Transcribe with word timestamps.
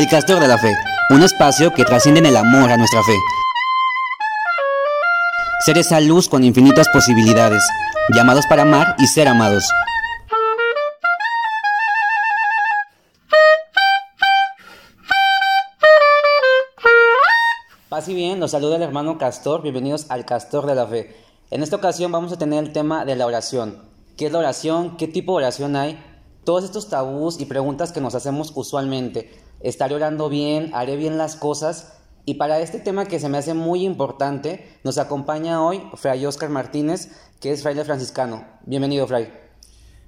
El 0.00 0.08
Castor 0.08 0.40
de 0.40 0.48
la 0.48 0.56
Fe, 0.56 0.74
un 1.10 1.22
espacio 1.22 1.74
que 1.74 1.84
trasciende 1.84 2.20
en 2.20 2.26
el 2.26 2.36
amor 2.38 2.72
a 2.72 2.78
nuestra 2.78 3.02
fe. 3.02 3.12
Ser 5.66 5.76
esa 5.76 6.00
luz 6.00 6.26
con 6.26 6.42
infinitas 6.42 6.88
posibilidades, 6.88 7.62
llamados 8.14 8.46
para 8.46 8.62
amar 8.62 8.96
y 8.98 9.06
ser 9.06 9.28
amados. 9.28 9.70
Paz 17.90 18.08
y 18.08 18.14
bien, 18.14 18.40
los 18.40 18.52
saluda 18.52 18.76
el 18.76 18.82
hermano 18.82 19.18
Castor, 19.18 19.60
bienvenidos 19.60 20.06
al 20.08 20.24
Castor 20.24 20.64
de 20.64 20.76
la 20.76 20.86
Fe. 20.86 21.14
En 21.50 21.62
esta 21.62 21.76
ocasión 21.76 22.10
vamos 22.10 22.32
a 22.32 22.38
tener 22.38 22.64
el 22.64 22.72
tema 22.72 23.04
de 23.04 23.16
la 23.16 23.26
oración. 23.26 23.82
¿Qué 24.16 24.28
es 24.28 24.32
la 24.32 24.38
oración? 24.38 24.96
¿Qué 24.96 25.08
tipo 25.08 25.32
de 25.32 25.44
oración 25.44 25.76
hay? 25.76 26.02
Todos 26.44 26.64
estos 26.64 26.88
tabús 26.88 27.38
y 27.38 27.44
preguntas 27.44 27.92
que 27.92 28.00
nos 28.00 28.14
hacemos 28.14 28.52
usualmente. 28.54 29.30
¿Estaré 29.60 29.94
orando 29.94 30.30
bien? 30.30 30.70
¿Haré 30.72 30.96
bien 30.96 31.18
las 31.18 31.36
cosas? 31.36 31.92
Y 32.24 32.34
para 32.34 32.60
este 32.60 32.78
tema 32.78 33.04
que 33.04 33.20
se 33.20 33.28
me 33.28 33.36
hace 33.36 33.52
muy 33.52 33.84
importante, 33.84 34.66
nos 34.82 34.96
acompaña 34.96 35.62
hoy 35.62 35.82
Fray 35.94 36.24
Oscar 36.24 36.48
Martínez, 36.48 37.10
que 37.40 37.52
es 37.52 37.62
fraile 37.62 37.84
franciscano. 37.84 38.44
Bienvenido, 38.64 39.06
Fray. 39.06 39.30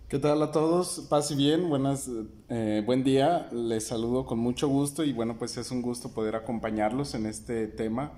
¿Qué 0.09 0.19
tal 0.19 0.43
a 0.43 0.53
todos? 0.53 1.07
Paz 1.11 1.31
y 1.31 1.35
bien, 1.35 1.69
buenas, 1.69 2.09
eh, 2.49 2.83
buen 2.87 3.05
día. 3.05 3.49
Les 3.53 3.87
saludo 3.87 4.25
con 4.25 4.39
mucho 4.39 4.69
gusto 4.69 5.05
y 5.05 5.13
bueno, 5.13 5.37
pues 5.39 5.59
es 5.59 5.71
un 5.71 5.83
gusto 5.83 6.15
poder 6.15 6.35
acompañarlos 6.35 7.15
en 7.15 7.27
este 7.27 7.67
tema 7.67 8.13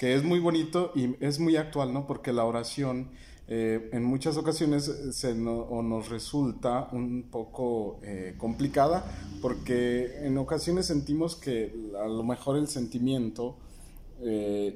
que 0.00 0.14
es 0.14 0.24
muy 0.24 0.40
bonito 0.40 0.92
y 0.94 1.14
es 1.24 1.38
muy 1.38 1.56
actual, 1.56 1.92
¿no? 1.92 2.06
Porque 2.06 2.32
la 2.32 2.44
oración 2.44 3.10
eh, 3.50 3.90
en 3.92 4.04
muchas 4.04 4.38
ocasiones 4.38 4.84
se 5.12 5.34
nos 5.34 6.08
resulta 6.08 6.88
un 6.92 7.28
poco 7.30 8.00
eh, 8.02 8.34
complicada 8.38 9.04
porque 9.42 10.24
en 10.24 10.38
ocasiones 10.38 10.86
sentimos 10.86 11.36
que 11.36 11.74
a 12.02 12.08
lo 12.08 12.22
mejor 12.22 12.56
el 12.56 12.68
sentimiento 12.68 13.58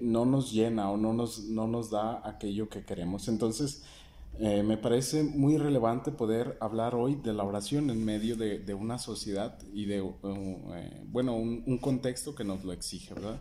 no 0.01 0.25
nos 0.25 0.53
llena 0.53 0.91
o 0.91 0.97
no 0.97 1.13
nos, 1.13 1.45
no 1.51 1.69
nos 1.69 1.91
da 1.91 2.23
aquello 2.27 2.71
que 2.71 2.83
queremos. 2.83 3.29
Entonces, 3.29 3.83
eh, 4.41 4.65
me 4.65 4.77
parece 4.77 5.23
muy 5.23 5.59
relevante 5.59 6.11
poder 6.11 6.57
hablar 6.61 6.97
hoy 6.97 7.15
de 7.15 7.33
la 7.33 7.45
oración 7.45 7.89
en 7.91 8.05
medio 8.05 8.37
de, 8.37 8.75
una 8.75 8.99
sociedad 8.99 9.57
y 9.73 9.85
de, 9.85 9.99
eh, 9.99 11.03
bueno, 11.05 11.37
un, 11.37 11.79
contexto 11.79 12.35
que 12.35 12.43
nos 12.43 12.65
lo 12.65 12.73
exige, 12.73 13.15
¿verdad? 13.15 13.41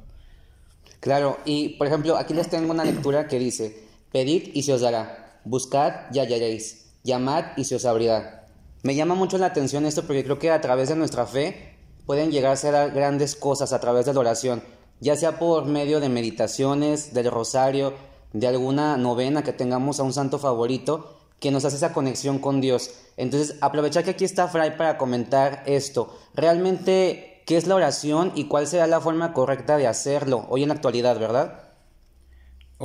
Claro, 1.00 1.40
y 1.46 1.70
por 1.70 1.88
ejemplo, 1.88 2.16
aquí 2.16 2.36
les 2.36 2.48
tengo 2.48 2.72
una 2.72 2.86
lectura 2.86 3.28
que 3.28 3.40
dice, 3.40 3.88
pedid 4.12 4.52
y 4.54 4.62
se 4.62 4.74
os 4.74 4.82
dará, 4.82 5.23
buscad 5.46 5.94
y 6.12 6.20
hallaréis, 6.20 6.86
llamad 7.04 7.46
y 7.58 7.66
se 7.66 7.76
os 7.76 7.86
abrirá. 7.86 8.48
Me 8.84 8.96
llama 8.96 9.16
mucho 9.16 9.38
la 9.38 9.48
atención 9.48 9.86
esto 9.86 10.04
porque 10.04 10.24
creo 10.24 10.40
que 10.40 10.52
a 10.52 10.62
través 10.62 10.90
de 10.90 10.96
nuestra 10.96 11.26
fe 11.26 11.78
pueden 12.06 12.32
llegar 12.32 12.52
a 12.52 12.58
ser 12.58 12.92
grandes 12.92 13.36
cosas 13.36 13.74
a 13.74 13.80
través 13.80 14.06
de 14.06 14.14
la 14.14 14.20
oración, 14.20 14.64
ya 15.00 15.16
sea 15.16 15.40
por 15.40 15.66
medio 15.66 16.00
de 16.00 16.10
meditaciones, 16.10 17.14
del 17.14 17.32
rosario, 17.32 17.94
de 18.34 18.48
alguna 18.48 18.98
novena 18.98 19.44
que 19.44 19.54
tengamos 19.54 20.00
a 20.00 20.04
un 20.04 20.14
santo 20.14 20.40
favorito 20.40 21.18
que 21.40 21.52
nos 21.52 21.66
hace 21.66 21.76
esa 21.76 21.94
conexión 21.94 22.40
con 22.40 22.62
Dios. 22.62 22.92
Entonces, 23.18 23.58
aprovechar 23.62 24.04
que 24.04 24.12
aquí 24.12 24.26
está 24.26 24.48
Fray 24.48 24.78
para 24.78 24.98
comentar 24.98 25.64
esto. 25.66 26.18
Realmente, 26.34 27.44
¿qué 27.46 27.58
es 27.58 27.68
la 27.68 27.76
oración 27.76 28.32
y 28.34 28.46
cuál 28.46 28.66
será 28.66 28.88
la 28.88 29.02
forma 29.02 29.34
correcta 29.34 29.78
de 29.78 29.88
hacerlo 29.88 30.46
hoy 30.50 30.64
en 30.64 30.70
la 30.70 30.76
actualidad, 30.76 31.20
verdad? 31.20 31.63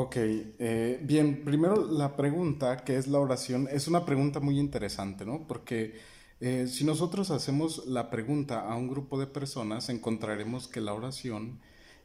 Ok, 0.01 0.15
eh, 0.17 1.01
bien, 1.03 1.43
primero 1.45 1.85
la 1.91 2.15
pregunta, 2.15 2.85
¿qué 2.85 2.97
es 2.97 3.09
la 3.09 3.19
oración? 3.19 3.69
Es 3.69 3.89
una 3.89 4.07
pregunta 4.07 4.39
muy 4.39 4.57
interesante, 4.61 5.27
¿no? 5.27 5.45
Porque 5.49 5.99
eh, 6.39 6.69
si 6.69 6.85
nosotros 6.85 7.33
hacemos 7.33 7.85
la 7.85 8.09
pregunta 8.09 8.61
a 8.61 8.77
un 8.77 8.87
grupo 8.87 9.19
de 9.19 9.27
personas, 9.27 9.89
encontraremos 9.89 10.69
que 10.69 10.81
la 10.81 10.95
oración 10.95 11.59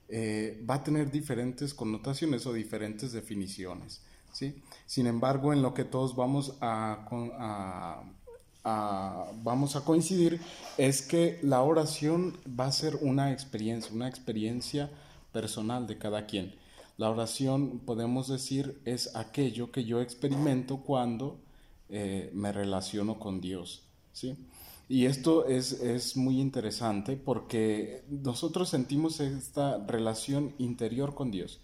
eh, 0.09 0.59
va 0.67 0.73
a 0.73 0.83
tener 0.83 1.11
diferentes 1.11 1.75
connotaciones 1.75 2.47
o 2.47 2.53
diferentes 2.53 3.11
definiciones. 3.11 4.01
¿sí? 4.31 4.55
Sin 4.87 5.05
embargo, 5.05 5.53
en 5.53 5.61
lo 5.61 5.75
que 5.75 5.83
todos 5.83 6.15
vamos 6.15 6.57
a, 6.61 8.01
vamos 9.43 9.75
a 9.75 9.85
coincidir 9.85 10.41
es 10.79 11.03
que 11.03 11.37
la 11.43 11.61
oración 11.61 12.39
va 12.59 12.65
a 12.65 12.71
ser 12.71 12.95
una 13.01 13.31
experiencia, 13.31 13.93
una 13.93 14.07
experiencia 14.07 14.89
personal 15.31 15.85
de 15.85 15.99
cada 15.99 16.25
quien. 16.25 16.63
La 16.97 17.09
oración, 17.09 17.79
podemos 17.79 18.27
decir, 18.27 18.79
es 18.85 19.15
aquello 19.15 19.71
que 19.71 19.83
yo 19.83 20.01
experimento 20.01 20.77
cuando 20.77 21.39
eh, 21.89 22.29
me 22.33 22.51
relaciono 22.51 23.19
con 23.19 23.41
Dios. 23.41 23.83
¿sí? 24.11 24.35
Y 24.89 25.05
esto 25.05 25.45
es, 25.47 26.15
muy 26.17 26.39
interesante 26.39 27.17
porque 27.17 28.03
nosotros 28.09 28.69
sentimos 28.69 29.19
esta 29.19 29.77
relación 29.85 30.53
interior 30.59 31.15
con 31.15 31.31
Dios. 31.31 31.59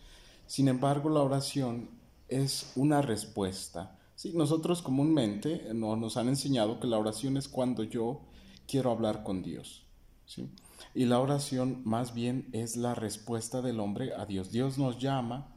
Sin 0.47 0.67
embargo, 0.67 1.09
la 1.09 1.21
oración 1.21 1.89
es 2.27 2.71
una 2.75 3.01
respuesta. 3.01 3.97
Sí, 4.15 4.31
nosotros 4.33 4.81
comúnmente 4.81 5.73
nos 5.73 6.17
han 6.17 6.27
enseñado 6.27 6.79
que 6.79 6.87
la 6.87 6.97
oración 6.97 7.37
es 7.37 7.47
cuando 7.47 7.83
yo 7.83 8.21
quiero 8.67 8.91
hablar 8.91 9.23
con 9.23 9.43
Dios. 9.43 9.83
¿sí? 10.25 10.49
Y 10.93 11.05
la 11.05 11.19
oración 11.19 11.81
más 11.85 12.13
bien 12.13 12.47
es 12.51 12.75
la 12.75 12.95
respuesta 12.95 13.61
del 13.61 13.79
hombre 13.79 14.13
a 14.13 14.25
Dios. 14.25 14.51
Dios 14.51 14.77
nos 14.77 14.99
llama. 14.99 15.47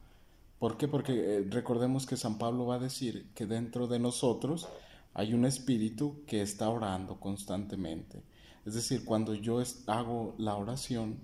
¿Por 0.59 0.77
qué? 0.77 0.88
Porque 0.88 1.12
eh, 1.12 1.47
recordemos 1.49 2.06
que 2.06 2.16
San 2.16 2.38
Pablo 2.38 2.66
va 2.66 2.77
a 2.77 2.81
decir 2.81 3.27
que 3.34 3.47
dentro 3.47 3.87
de 3.87 3.99
nosotros 3.99 4.69
hay 5.15 5.34
un 5.34 5.44
espíritu 5.44 6.22
que 6.27 6.43
está 6.43 6.69
orando 6.69 7.19
constantemente. 7.21 8.22
Es 8.65 8.75
decir, 8.75 9.05
cuando 9.05 9.34
yo 9.34 9.62
hago 9.87 10.34
la 10.38 10.55
oración 10.56 11.19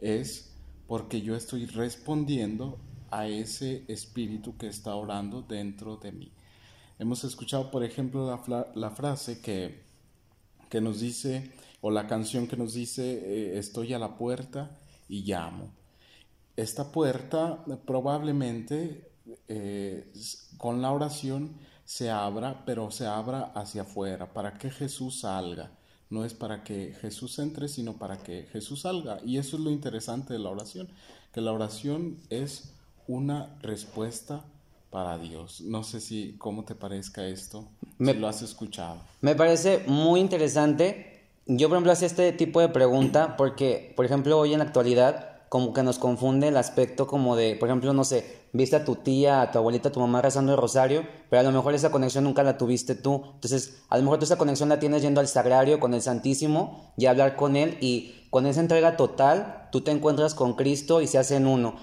es 0.00 0.52
porque 0.86 1.22
yo 1.22 1.34
estoy 1.34 1.66
respondiendo 1.66 2.78
a 3.10 3.26
ese 3.26 3.84
espíritu 3.88 4.56
que 4.56 4.66
está 4.66 4.94
orando 4.94 5.42
dentro 5.42 5.96
de 5.96 6.12
mí. 6.12 6.32
Hemos 6.98 7.24
escuchado, 7.24 7.70
por 7.70 7.84
ejemplo, 7.84 8.38
la, 8.74 8.90
frase 8.90 9.40
que, 9.40 9.82
que, 10.68 10.80
nos 10.80 11.00
dice, 11.00 11.50
o 11.82 11.90
la 11.90 12.06
canción 12.06 12.46
que 12.46 12.56
nos 12.56 12.72
dice, 12.72 13.02
eh, 13.02 13.58
estoy 13.58 13.92
a 13.92 13.98
la 13.98 14.16
puerta 14.16 14.78
y 15.08 15.24
llamo. 15.24 15.68
Esta 16.56 16.90
puerta 16.90 17.64
probablemente 17.84 19.10
eh, 19.48 20.10
con 20.56 20.80
la 20.80 20.92
oración 20.92 21.56
se 21.84 22.08
abra, 22.08 22.62
pero 22.64 22.90
se 22.90 23.06
abra 23.06 23.52
hacia 23.54 23.82
afuera, 23.82 24.32
para 24.32 24.54
que 24.58 24.70
Jesús 24.70 25.20
salga. 25.20 25.70
No 26.08 26.24
es 26.24 26.34
para 26.34 26.62
que 26.62 26.94
Jesús 27.00 27.38
entre, 27.38 27.68
sino 27.68 27.94
para 27.94 28.18
que 28.18 28.44
Jesús 28.52 28.82
salga. 28.82 29.18
Y 29.24 29.38
eso 29.38 29.56
es 29.56 29.62
lo 29.62 29.70
interesante 29.70 30.34
de 30.34 30.38
la 30.38 30.50
oración, 30.50 30.88
que 31.32 31.40
la 31.40 31.52
oración 31.52 32.18
es 32.30 32.74
una 33.08 33.56
respuesta 33.60 34.44
para 34.90 35.18
Dios. 35.18 35.62
No 35.62 35.82
sé 35.82 36.00
si 36.00 36.36
cómo 36.38 36.64
te 36.64 36.74
parezca 36.74 37.26
esto, 37.26 37.66
me, 37.98 38.12
si 38.12 38.18
lo 38.18 38.28
has 38.28 38.42
escuchado. 38.42 39.00
Me 39.20 39.34
parece 39.34 39.84
muy 39.86 40.20
interesante. 40.20 41.11
Yo, 41.54 41.68
por 41.68 41.76
ejemplo, 41.76 41.92
hacía 41.92 42.06
este 42.06 42.32
tipo 42.32 42.60
de 42.60 42.70
pregunta 42.70 43.36
porque, 43.36 43.92
por 43.94 44.06
ejemplo, 44.06 44.38
hoy 44.38 44.54
en 44.54 44.60
la 44.60 44.64
actualidad 44.64 45.32
como 45.50 45.74
que 45.74 45.82
nos 45.82 45.98
confunde 45.98 46.48
el 46.48 46.56
aspecto 46.56 47.06
como 47.06 47.36
de, 47.36 47.56
por 47.56 47.68
ejemplo, 47.68 47.92
no 47.92 48.04
sé, 48.04 48.24
viste 48.54 48.76
a 48.76 48.86
tu 48.86 48.96
tía, 48.96 49.42
a 49.42 49.50
tu 49.50 49.58
abuelita, 49.58 49.90
a 49.90 49.92
tu 49.92 50.00
mamá 50.00 50.22
rezando 50.22 50.52
el 50.52 50.58
rosario, 50.58 51.06
pero 51.28 51.40
a 51.40 51.42
lo 51.42 51.52
mejor 51.52 51.74
esa 51.74 51.90
conexión 51.90 52.24
nunca 52.24 52.42
la 52.42 52.56
tuviste 52.56 52.94
tú. 52.94 53.22
Entonces, 53.34 53.82
a 53.90 53.98
lo 53.98 54.02
mejor 54.02 54.18
tú 54.18 54.24
esa 54.24 54.38
conexión 54.38 54.70
la 54.70 54.80
tienes 54.80 55.02
yendo 55.02 55.20
al 55.20 55.28
sagrario 55.28 55.78
con 55.78 55.92
el 55.92 56.00
Santísimo 56.00 56.94
y 56.96 57.04
hablar 57.04 57.36
con 57.36 57.56
Él 57.56 57.76
y 57.82 58.28
con 58.30 58.46
esa 58.46 58.60
entrega 58.60 58.96
total, 58.96 59.68
tú 59.70 59.82
te 59.82 59.90
encuentras 59.90 60.34
con 60.34 60.54
Cristo 60.54 61.02
y 61.02 61.06
se 61.06 61.18
hacen 61.18 61.46
uno. 61.46 61.76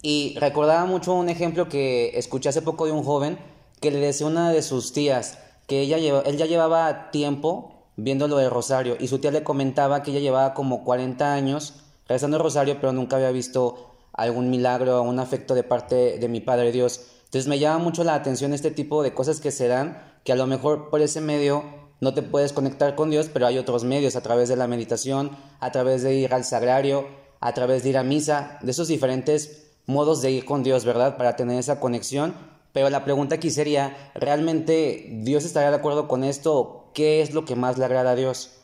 Y 0.00 0.36
recordaba 0.38 0.86
mucho 0.86 1.12
un 1.12 1.28
ejemplo 1.28 1.68
que 1.68 2.16
escuché 2.16 2.50
hace 2.50 2.62
poco 2.62 2.86
de 2.86 2.92
un 2.92 3.02
joven 3.02 3.36
que 3.80 3.90
le 3.90 3.98
decía 3.98 4.28
una 4.28 4.52
de 4.52 4.62
sus 4.62 4.92
tías 4.92 5.38
que 5.66 5.80
ella 5.80 5.98
él 5.98 6.36
ya 6.36 6.46
llevaba 6.46 7.10
tiempo 7.10 7.77
viendo 7.98 8.28
lo 8.28 8.36
del 8.36 8.50
rosario 8.50 8.96
y 8.98 9.08
su 9.08 9.18
tía 9.18 9.32
le 9.32 9.42
comentaba 9.42 10.02
que 10.02 10.12
ella 10.12 10.20
llevaba 10.20 10.54
como 10.54 10.84
40 10.84 11.32
años 11.32 11.74
rezando 12.06 12.36
el 12.36 12.42
rosario, 12.42 12.76
pero 12.80 12.92
nunca 12.92 13.16
había 13.16 13.32
visto 13.32 13.90
algún 14.12 14.50
milagro, 14.50 15.02
un 15.02 15.18
afecto 15.18 15.54
de 15.54 15.64
parte 15.64 16.18
de 16.18 16.28
mi 16.28 16.40
Padre 16.40 16.72
Dios. 16.72 17.00
Entonces 17.24 17.48
me 17.48 17.58
llama 17.58 17.82
mucho 17.82 18.04
la 18.04 18.14
atención 18.14 18.54
este 18.54 18.70
tipo 18.70 19.02
de 19.02 19.12
cosas 19.12 19.40
que 19.40 19.50
se 19.50 19.68
dan, 19.68 20.00
que 20.24 20.32
a 20.32 20.36
lo 20.36 20.46
mejor 20.46 20.90
por 20.90 21.02
ese 21.02 21.20
medio 21.20 21.64
no 22.00 22.14
te 22.14 22.22
puedes 22.22 22.52
conectar 22.52 22.94
con 22.94 23.10
Dios, 23.10 23.28
pero 23.32 23.46
hay 23.46 23.58
otros 23.58 23.82
medios 23.84 24.14
a 24.14 24.22
través 24.22 24.48
de 24.48 24.56
la 24.56 24.68
meditación, 24.68 25.32
a 25.58 25.72
través 25.72 26.02
de 26.02 26.14
ir 26.14 26.32
al 26.32 26.44
sagrario, 26.44 27.06
a 27.40 27.52
través 27.52 27.82
de 27.82 27.90
ir 27.90 27.98
a 27.98 28.04
misa, 28.04 28.58
de 28.62 28.70
esos 28.70 28.88
diferentes 28.88 29.72
modos 29.86 30.22
de 30.22 30.30
ir 30.30 30.44
con 30.44 30.62
Dios, 30.62 30.84
¿verdad? 30.84 31.16
Para 31.16 31.34
tener 31.34 31.58
esa 31.58 31.80
conexión. 31.80 32.34
Pero 32.72 32.90
la 32.90 33.04
pregunta 33.04 33.34
aquí 33.34 33.50
sería, 33.50 34.12
¿realmente 34.14 35.08
Dios 35.22 35.44
estaría 35.44 35.70
de 35.70 35.76
acuerdo 35.76 36.06
con 36.06 36.22
esto? 36.22 36.77
¿Qué 36.94 37.20
es 37.20 37.34
lo 37.34 37.44
que 37.44 37.56
más 37.56 37.78
le 37.78 37.84
agrada 37.84 38.12
a 38.12 38.16
Dios? 38.16 38.58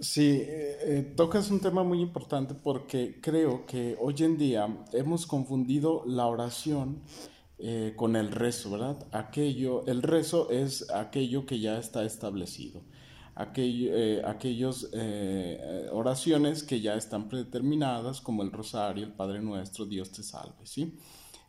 Sí, 0.00 0.38
eh, 0.40 0.78
eh, 0.82 1.12
tocas 1.14 1.50
un 1.50 1.60
tema 1.60 1.84
muy 1.84 2.00
importante 2.00 2.54
porque 2.54 3.20
creo 3.20 3.66
que 3.66 3.98
hoy 4.00 4.14
en 4.20 4.38
día 4.38 4.66
hemos 4.94 5.26
confundido 5.26 6.04
la 6.06 6.26
oración 6.26 7.02
eh, 7.58 7.92
con 7.96 8.16
el 8.16 8.32
rezo, 8.32 8.70
¿verdad? 8.70 9.06
Aquello, 9.12 9.86
el 9.86 10.02
rezo 10.02 10.48
es 10.50 10.90
aquello 10.90 11.44
que 11.44 11.60
ya 11.60 11.78
está 11.78 12.02
establecido. 12.04 12.80
aquellas 13.34 14.24
aquellos 14.24 14.90
oraciones 15.92 16.62
que 16.62 16.80
ya 16.80 16.94
están 16.94 17.28
predeterminadas, 17.28 18.22
como 18.22 18.42
el 18.42 18.52
rosario, 18.52 19.04
el 19.04 19.12
Padre 19.12 19.40
Nuestro, 19.40 19.84
Dios 19.84 20.10
te 20.12 20.22
salve, 20.22 20.64
¿sí? 20.64 20.96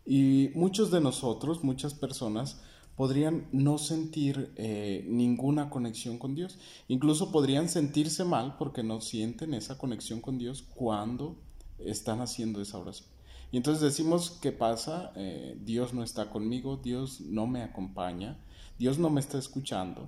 Y 0.05 0.49
muchos 0.55 0.91
de 0.91 0.99
nosotros, 0.99 1.63
muchas 1.63 1.93
personas, 1.93 2.61
podrían 3.01 3.47
no 3.51 3.79
sentir 3.79 4.53
eh, 4.57 5.03
ninguna 5.07 5.71
conexión 5.71 6.19
con 6.19 6.35
Dios. 6.35 6.59
Incluso 6.87 7.31
podrían 7.31 7.67
sentirse 7.67 8.23
mal 8.25 8.57
porque 8.59 8.83
no 8.83 9.01
sienten 9.01 9.55
esa 9.55 9.79
conexión 9.79 10.21
con 10.21 10.37
Dios 10.37 10.63
cuando 10.75 11.35
están 11.79 12.21
haciendo 12.21 12.61
esa 12.61 12.77
oración. 12.77 13.09
Y 13.51 13.57
entonces 13.57 13.81
decimos, 13.81 14.37
¿qué 14.39 14.51
pasa? 14.51 15.13
Eh, 15.15 15.57
Dios 15.65 15.95
no 15.95 16.03
está 16.03 16.29
conmigo, 16.29 16.77
Dios 16.77 17.21
no 17.21 17.47
me 17.47 17.63
acompaña, 17.63 18.37
Dios 18.77 18.99
no 18.99 19.09
me 19.09 19.19
está 19.19 19.39
escuchando. 19.39 20.07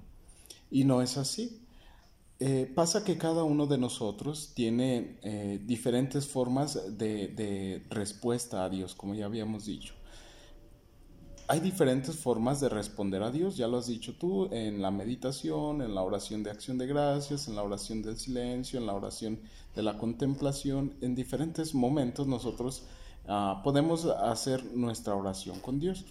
Y 0.70 0.84
no 0.84 1.02
es 1.02 1.18
así. 1.18 1.64
Eh, 2.40 2.72
pasa 2.76 3.04
que 3.04 3.18
cada 3.18 3.44
uno 3.44 3.66
de 3.66 3.80
nosotros 3.80 4.52
tiene 4.54 5.18
diferentes 5.66 6.28
formas 6.28 6.96
de 6.96 7.84
respuesta 7.90 8.64
a 8.64 8.70
Dios, 8.70 8.94
como 8.94 9.16
ya 9.16 9.26
habíamos 9.26 9.66
dicho 9.66 9.96
hay 11.48 11.60
diferentes 11.60 12.18
formas 12.18 12.62
de 12.62 12.70
responder 12.70 13.22
a 13.24 13.32
Dios, 13.32 13.58
ya 13.58 13.68
lo 13.68 13.78
has 13.78 13.88
dicho 13.88 14.16
tú, 14.16 14.48
en 14.52 14.82
la 14.82 14.92
meditación, 14.92 15.82
en 15.82 15.94
la 15.94 16.02
oración 16.02 16.44
de 16.44 16.52
acción 16.52 16.78
de 16.78 16.88
gracias, 16.88 17.48
en 17.48 17.56
la 17.56 17.64
oración 17.64 18.02
del 18.02 18.18
silencio, 18.18 18.80
en 18.80 18.86
la 18.86 18.94
oración 18.94 19.40
de 19.76 19.84
la 19.84 19.98
contemplación, 19.98 20.96
en 21.02 21.16
diferentes 21.16 21.76
momentos 21.76 22.28
nosotros 22.28 22.84
ah, 23.28 23.62
podemos 23.64 24.06
hacer 24.06 24.64
nuestra 24.74 25.16
oración 25.16 25.60
con 25.60 25.80
Dios. 25.80 26.06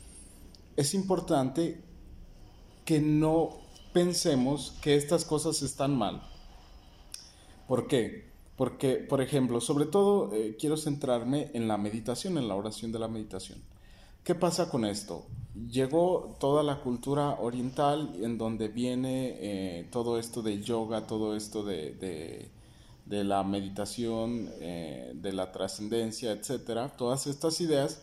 Es 0.77 0.95
importante 0.95 1.83
que 2.85 3.01
no 3.01 3.61
pensemos 3.93 4.77
que 4.83 4.97
estas 4.97 5.25
cosas 5.25 5.63
están 5.63 5.97
mal. 5.97 6.23
¿Por 7.67 7.87
qué? 7.87 8.31
Porque, 8.57 8.97
por 8.97 9.23
ejemplo, 9.23 9.61
sobre 9.61 9.87
todo 9.87 10.33
eh, 10.35 10.57
quiero 10.59 10.77
centrarme 10.77 11.51
en 11.55 11.69
la 11.69 11.79
meditación, 11.79 12.37
en 12.37 12.49
la 12.49 12.55
oración 12.55 12.93
de 12.93 12.99
la 12.99 13.09
meditación. 13.09 13.63
¿Qué 14.25 14.37
pasa 14.37 14.71
con 14.71 14.85
esto? 14.85 15.27
Llegó 15.69 16.37
toda 16.39 16.63
la 16.63 16.81
cultura 16.81 17.41
oriental 17.41 18.15
en 18.23 18.39
donde 18.39 18.69
viene 18.69 19.37
eh, 19.41 19.89
todo 19.91 20.17
esto 20.17 20.43
del 20.43 20.63
yoga, 20.63 21.09
todo 21.09 21.35
esto 21.35 21.65
de, 21.65 22.49
la 23.05 23.43
meditación, 23.43 24.49
eh, 24.61 25.11
de 25.17 25.33
la 25.33 25.51
trascendencia, 25.51 26.31
etcétera, 26.31 26.97
todas 26.97 27.27
estas 27.27 27.61
ideas. 27.61 28.03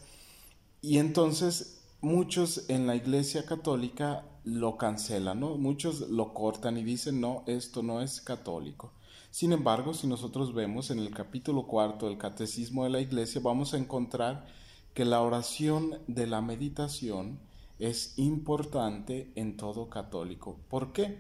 Y 0.81 0.97
entonces 0.97 1.85
muchos 2.01 2.69
en 2.69 2.85
la 2.85 2.97
iglesia 2.97 3.45
católica 3.45 4.25
lo 4.43 4.75
cancelan, 4.75 5.39
¿no? 5.39 5.55
Muchos 5.55 6.01
lo 6.09 6.33
cortan 6.33 6.77
y 6.77 6.83
dicen, 6.83 7.21
no, 7.21 7.43
esto 7.47 7.81
no 7.81 8.01
es 8.01 8.19
católico. 8.19 8.91
Sin 9.31 9.53
embargo, 9.53 9.93
si 9.93 10.05
nosotros 10.05 10.53
vemos 10.53 10.91
en 10.91 10.99
el 10.99 11.11
capítulo 11.11 11.65
cuarto 11.65 12.07
del 12.07 12.17
Catecismo 12.17 12.83
de 12.83 12.89
la 12.89 12.99
Iglesia, 12.99 13.39
vamos 13.41 13.73
a 13.73 13.77
encontrar 13.77 14.47
que 14.93 15.05
la 15.05 15.21
oración 15.21 15.99
de 16.07 16.27
la 16.27 16.41
meditación 16.41 17.39
es 17.79 18.13
importante 18.17 19.31
en 19.35 19.55
todo 19.55 19.89
católico. 19.89 20.59
¿Por 20.69 20.91
qué? 20.91 21.17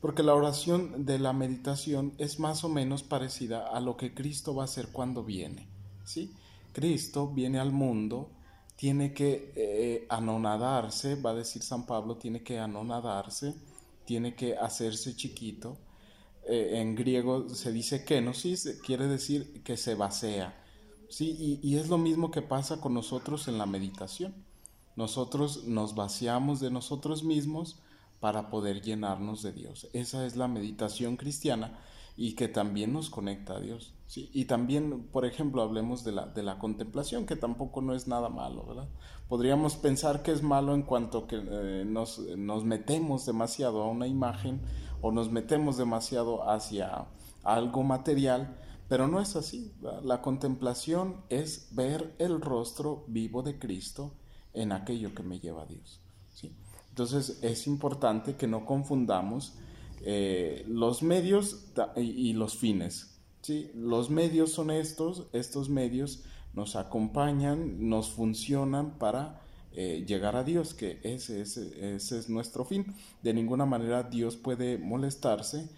Porque 0.00 0.22
la 0.22 0.34
oración 0.34 1.04
de 1.04 1.18
la 1.18 1.32
meditación 1.32 2.14
es 2.18 2.38
más 2.38 2.64
o 2.64 2.68
menos 2.68 3.02
parecida 3.02 3.66
a 3.66 3.80
lo 3.80 3.96
que 3.96 4.14
Cristo 4.14 4.54
va 4.54 4.62
a 4.62 4.64
hacer 4.64 4.88
cuando 4.88 5.24
viene. 5.24 5.66
¿sí? 6.04 6.32
Cristo 6.72 7.28
viene 7.28 7.58
al 7.58 7.72
mundo, 7.72 8.30
tiene 8.76 9.12
que 9.12 9.52
eh, 9.56 10.06
anonadarse, 10.08 11.16
va 11.16 11.30
a 11.30 11.34
decir 11.34 11.62
San 11.62 11.86
Pablo, 11.86 12.16
tiene 12.16 12.42
que 12.42 12.58
anonadarse, 12.58 13.54
tiene 14.04 14.34
que 14.34 14.56
hacerse 14.56 15.14
chiquito. 15.16 15.76
Eh, 16.46 16.80
en 16.80 16.94
griego 16.94 17.48
se 17.50 17.72
dice 17.72 18.04
kenosis, 18.04 18.80
quiere 18.84 19.06
decir 19.06 19.62
que 19.62 19.76
se 19.76 19.94
vacía 19.94 20.59
Sí, 21.10 21.58
y, 21.60 21.76
es 21.76 21.88
lo 21.88 21.98
mismo 21.98 22.30
que 22.30 22.40
pasa 22.40 22.80
con 22.80 22.94
nosotros 22.94 23.48
en 23.48 23.58
la 23.58 23.66
meditación. 23.66 24.32
Nosotros 24.94 25.64
nos 25.64 25.96
vaciamos 25.96 26.60
de 26.60 26.70
nosotros 26.70 27.24
mismos 27.24 27.82
para 28.20 28.48
poder 28.48 28.80
llenarnos 28.80 29.42
de 29.42 29.52
Dios. 29.52 29.88
Esa 29.92 30.24
es 30.24 30.36
la 30.36 30.46
meditación 30.46 31.16
cristiana 31.16 31.80
y 32.16 32.36
que 32.36 32.46
también 32.46 32.92
nos 32.92 33.10
conecta 33.10 33.56
a 33.56 33.60
Dios. 33.60 33.92
¿sí? 34.06 34.30
Y 34.32 34.44
también, 34.44 35.08
por 35.08 35.24
ejemplo, 35.24 35.62
hablemos 35.62 36.04
de 36.04 36.12
la, 36.12 36.26
de 36.26 36.44
la 36.44 36.60
contemplación, 36.60 37.26
que 37.26 37.34
tampoco 37.34 37.80
no 37.80 37.92
es 37.94 38.06
nada 38.06 38.28
malo, 38.28 38.64
¿verdad? 38.66 38.88
Podríamos 39.28 39.74
pensar 39.74 40.22
que 40.22 40.30
es 40.30 40.42
malo 40.42 40.74
en 40.74 40.82
cuanto 40.82 41.26
que 41.26 41.40
eh, 41.42 41.84
nos, 41.84 42.20
nos 42.36 42.64
metemos 42.64 43.26
demasiado 43.26 43.82
a 43.82 43.88
una 43.88 44.06
imagen 44.06 44.60
o 45.00 45.10
nos 45.10 45.32
metemos 45.32 45.76
demasiado 45.76 46.48
hacia 46.48 47.06
algo 47.42 47.82
material, 47.82 48.56
pero 48.90 49.06
no 49.06 49.20
es 49.20 49.36
así. 49.36 49.72
La 50.02 50.20
contemplación 50.20 51.22
es 51.28 51.68
ver 51.70 52.12
el 52.18 52.40
rostro 52.40 53.04
vivo 53.06 53.40
de 53.44 53.56
Cristo 53.56 54.10
en 54.52 54.72
aquello 54.72 55.14
que 55.14 55.22
me 55.22 55.38
lleva 55.38 55.62
a 55.62 55.66
Dios. 55.66 56.00
¿sí? 56.34 56.52
Entonces 56.88 57.38
es 57.40 57.68
importante 57.68 58.34
que 58.34 58.48
no 58.48 58.66
confundamos 58.66 59.54
eh, 60.00 60.64
los 60.66 61.04
medios 61.04 61.66
y, 61.94 62.32
los 62.32 62.56
fines. 62.56 63.16
¿sí? 63.42 63.70
Los 63.76 64.10
medios 64.10 64.50
son 64.50 64.72
estos, 64.72 65.28
estos 65.32 65.68
medios 65.68 66.24
nos 66.52 66.74
acompañan, 66.74 67.88
nos 67.88 68.10
funcionan 68.10 68.98
para 68.98 69.40
eh, 69.70 70.04
llegar 70.04 70.34
a 70.34 70.42
Dios, 70.42 70.74
que 70.74 70.98
ese, 71.04 71.42
es 71.42 72.28
nuestro 72.28 72.64
fin. 72.64 72.92
De 73.22 73.34
ninguna 73.34 73.66
manera 73.66 74.02
Dios 74.02 74.36
puede 74.36 74.78
molestarse 74.78 75.68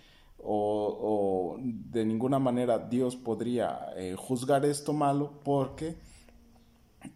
o, 0.45 1.57
de 1.61 2.05
ninguna 2.05 2.39
manera 2.39 2.79
Dios 2.79 3.17
podría 3.17 3.87
eh, 3.97 4.15
juzgar 4.17 4.65
esto 4.65 4.93
malo 4.93 5.41
porque 5.45 5.97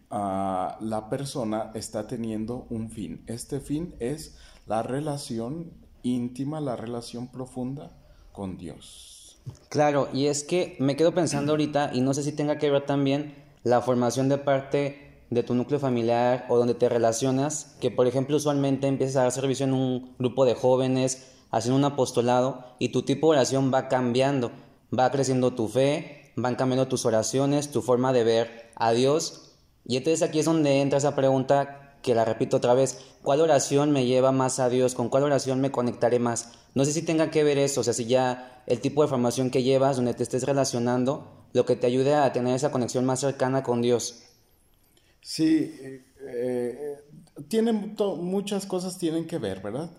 ah, 0.09 0.77
la 0.81 1.09
persona 1.09 1.71
está 1.73 2.07
teniendo 2.07 2.67
un 2.69 2.89
fin. 2.89 3.23
Este 3.27 3.59
fin 3.59 3.95
es 3.99 4.37
la 4.65 4.83
relación 4.83 5.71
íntima, 6.03 6.61
la 6.61 6.75
relación 6.75 7.27
profunda 7.27 7.91
con 8.31 8.57
Dios. 8.57 9.39
Claro, 9.69 10.09
y 10.13 10.27
es 10.27 10.43
que 10.43 10.75
me 10.79 10.95
quedo 10.95 11.13
pensando 11.13 11.53
ahorita, 11.53 11.91
y 11.93 12.01
no 12.01 12.13
sé 12.13 12.23
si 12.23 12.31
tenga 12.31 12.57
que 12.57 12.69
ver 12.69 12.85
también 12.85 13.35
la 13.63 13.81
formación 13.81 14.29
de 14.29 14.37
parte 14.37 15.07
de 15.29 15.43
tu 15.43 15.53
núcleo 15.55 15.79
familiar 15.79 16.45
o 16.49 16.57
donde 16.57 16.73
te 16.73 16.89
relacionas, 16.89 17.75
que 17.81 17.91
por 17.91 18.07
ejemplo 18.07 18.37
usualmente 18.37 18.87
empiezas 18.87 19.17
a 19.17 19.21
dar 19.23 19.31
servicio 19.31 19.65
en 19.65 19.73
un 19.73 20.15
grupo 20.17 20.45
de 20.45 20.55
jóvenes, 20.55 21.36
haciendo 21.51 21.77
un 21.77 21.85
apostolado 21.85 22.75
y 22.79 22.89
tu 22.89 23.03
tipo 23.03 23.27
de 23.27 23.37
oración 23.37 23.71
va 23.73 23.87
cambiando, 23.87 24.51
va 24.97 25.11
creciendo 25.11 25.53
tu 25.53 25.67
fe, 25.67 26.31
van 26.35 26.55
cambiando 26.55 26.87
tus 26.87 27.05
oraciones, 27.05 27.71
tu 27.71 27.81
forma 27.81 28.13
de 28.13 28.23
ver 28.23 28.71
a 28.75 28.91
Dios. 28.91 29.55
Y 29.85 29.97
entonces 29.97 30.27
aquí 30.27 30.39
es 30.39 30.45
donde 30.45 30.81
entra 30.81 30.97
esa 30.99 31.15
pregunta 31.15 31.97
que 32.01 32.15
la 32.15 32.25
repito 32.25 32.57
otra 32.57 32.73
vez, 32.73 32.99
¿cuál 33.21 33.41
oración 33.41 33.91
me 33.91 34.05
lleva 34.05 34.31
más 34.31 34.59
a 34.59 34.69
Dios? 34.69 34.95
¿Con 34.95 35.09
cuál 35.09 35.23
oración 35.23 35.59
me 35.61 35.71
conectaré 35.71 36.19
más? 36.19 36.53
No 36.73 36.85
sé 36.85 36.93
si 36.93 37.01
tenga 37.01 37.31
que 37.31 37.43
ver 37.43 37.57
eso, 37.57 37.81
o 37.81 37.83
sea, 37.83 37.93
si 37.93 38.05
ya 38.05 38.63
el 38.67 38.79
tipo 38.79 39.01
de 39.01 39.09
formación 39.09 39.49
que 39.49 39.63
llevas, 39.63 39.95
donde 39.95 40.13
te 40.13 40.23
estés 40.23 40.43
relacionando, 40.43 41.47
lo 41.53 41.65
que 41.65 41.75
te 41.75 41.87
ayude 41.87 42.13
a 42.13 42.31
tener 42.33 42.55
esa 42.55 42.71
conexión 42.71 43.05
más 43.05 43.19
cercana 43.19 43.63
con 43.63 43.81
Dios. 43.81 44.23
Sí, 45.21 45.75
eh, 45.81 46.05
eh, 46.21 46.97
muchas 48.17 48.65
cosas 48.65 48.97
tienen 48.97 49.27
que 49.27 49.39
ver, 49.39 49.61
¿verdad? 49.61 49.89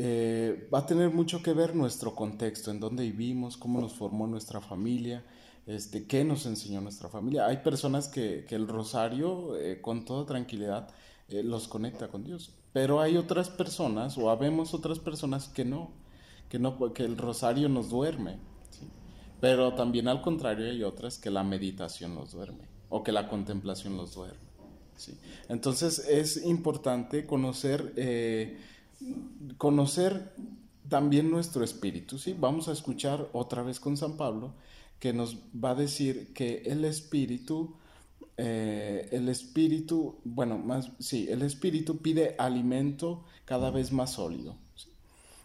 Eh, 0.00 0.68
va 0.72 0.78
a 0.78 0.86
tener 0.86 1.10
mucho 1.10 1.42
que 1.42 1.52
ver 1.52 1.74
nuestro 1.74 2.14
contexto, 2.14 2.70
en 2.70 2.78
dónde 2.78 3.02
vivimos, 3.02 3.56
cómo 3.56 3.80
nos 3.80 3.94
formó 3.94 4.28
nuestra 4.28 4.60
familia, 4.60 5.24
este, 5.66 6.06
qué 6.06 6.22
nos 6.22 6.46
enseñó 6.46 6.80
nuestra 6.80 7.08
familia. 7.08 7.46
Hay 7.46 7.58
personas 7.58 8.06
que, 8.06 8.46
el 8.48 8.68
rosario, 8.68 9.56
eh, 9.58 9.80
con 9.80 10.04
toda 10.04 10.24
tranquilidad, 10.24 10.88
eh, 11.28 11.42
los 11.42 11.66
conecta 11.66 12.06
con 12.06 12.22
Dios, 12.22 12.54
pero 12.72 13.00
hay 13.00 13.16
otras 13.16 13.50
personas, 13.50 14.16
o 14.18 14.30
habemos 14.30 14.72
otras 14.72 15.00
personas 15.00 15.48
que 15.48 15.64
no, 15.64 15.90
que, 16.48 16.60
no, 16.60 16.92
que 16.92 17.04
el 17.04 17.18
rosario 17.18 17.68
nos 17.68 17.90
duerme. 17.90 18.36
Pero 19.40 19.74
también 19.74 20.06
al 20.06 20.22
contrario 20.22 20.70
hay 20.70 20.84
otras 20.84 21.18
que 21.18 21.30
la 21.30 21.42
meditación 21.42 22.14
los 22.14 22.30
duerme, 22.30 22.68
o 22.88 23.02
que 23.02 23.10
la 23.10 23.28
contemplación 23.28 23.96
los 23.96 24.14
duerme. 24.14 24.46
Entonces 25.48 25.98
es 26.08 26.44
importante 26.44 27.26
conocer 27.26 27.94
conocer 29.56 30.34
también 30.88 31.30
nuestro 31.30 31.64
espíritu, 31.64 32.18
¿sí? 32.18 32.34
Vamos 32.38 32.68
a 32.68 32.72
escuchar 32.72 33.28
otra 33.32 33.62
vez 33.62 33.80
con 33.80 33.96
San 33.96 34.16
Pablo 34.16 34.54
que 34.98 35.12
nos 35.12 35.36
va 35.52 35.70
a 35.70 35.74
decir 35.74 36.32
que 36.32 36.62
el 36.66 36.84
espíritu, 36.84 37.76
eh, 38.36 39.08
el 39.12 39.28
espíritu, 39.28 40.18
bueno, 40.24 40.58
más, 40.58 40.90
sí, 40.98 41.28
el 41.28 41.42
espíritu 41.42 41.98
pide 41.98 42.34
alimento 42.38 43.24
cada 43.44 43.70
vez 43.70 43.92
más 43.92 44.12
sólido. 44.12 44.56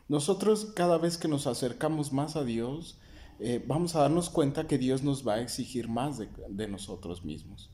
Nosotros 0.08 0.72
cada 0.76 0.98
vez 0.98 1.18
que 1.18 1.28
nos 1.28 1.48
acercamos 1.48 2.14
más 2.14 2.36
a 2.36 2.44
Dios, 2.44 2.98
eh, 3.40 3.64
vamos 3.68 3.96
a 3.96 4.02
darnos 4.02 4.30
cuenta 4.30 4.68
que 4.68 4.78
Dios 4.78 5.04
nos 5.04 5.28
va 5.28 5.36
a 5.36 5.42
exigir 5.42 5.88
más 5.88 6.20
de 6.20 6.68
nosotros 6.68 7.24
mismos. 7.24 7.70